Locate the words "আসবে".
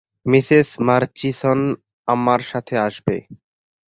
2.87-3.15